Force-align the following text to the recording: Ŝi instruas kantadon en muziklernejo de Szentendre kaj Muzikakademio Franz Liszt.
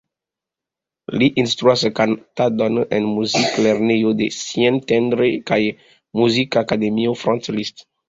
Ŝi 1.19 1.27
instruas 1.41 1.83
kantadon 1.99 2.81
en 2.99 3.07
muziklernejo 3.19 4.17
de 4.25 4.31
Szentendre 4.41 5.31
kaj 5.53 5.63
Muzikakademio 6.25 7.19
Franz 7.25 7.57
Liszt. 7.61 7.91